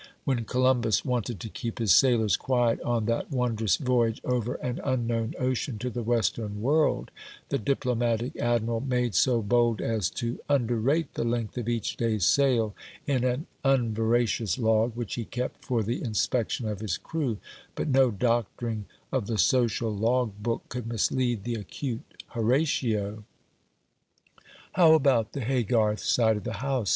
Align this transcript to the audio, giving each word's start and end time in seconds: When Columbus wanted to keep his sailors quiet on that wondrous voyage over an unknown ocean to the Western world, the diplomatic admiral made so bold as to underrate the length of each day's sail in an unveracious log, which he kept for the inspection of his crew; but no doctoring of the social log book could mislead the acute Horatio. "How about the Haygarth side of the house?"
When 0.23 0.45
Columbus 0.45 1.05
wanted 1.05 1.39
to 1.41 1.47
keep 1.49 1.77
his 1.77 1.93
sailors 1.93 2.35
quiet 2.35 2.81
on 2.81 3.05
that 3.05 3.29
wondrous 3.31 3.77
voyage 3.77 4.19
over 4.23 4.55
an 4.55 4.79
unknown 4.83 5.35
ocean 5.37 5.77
to 5.77 5.91
the 5.91 6.01
Western 6.01 6.59
world, 6.59 7.11
the 7.49 7.59
diplomatic 7.59 8.35
admiral 8.37 8.79
made 8.79 9.13
so 9.13 9.43
bold 9.43 9.79
as 9.79 10.09
to 10.17 10.39
underrate 10.49 11.13
the 11.13 11.23
length 11.23 11.55
of 11.59 11.69
each 11.69 11.97
day's 11.97 12.25
sail 12.25 12.73
in 13.05 13.23
an 13.23 13.45
unveracious 13.63 14.57
log, 14.57 14.95
which 14.95 15.13
he 15.13 15.23
kept 15.25 15.63
for 15.63 15.83
the 15.83 16.01
inspection 16.03 16.67
of 16.67 16.79
his 16.79 16.97
crew; 16.97 17.37
but 17.75 17.87
no 17.87 18.09
doctoring 18.09 18.85
of 19.11 19.27
the 19.27 19.37
social 19.37 19.95
log 19.95 20.33
book 20.41 20.63
could 20.67 20.87
mislead 20.87 21.43
the 21.43 21.53
acute 21.53 22.15
Horatio. 22.29 23.23
"How 24.71 24.93
about 24.95 25.33
the 25.33 25.41
Haygarth 25.41 25.99
side 25.99 26.37
of 26.37 26.43
the 26.43 26.53
house?" 26.53 26.89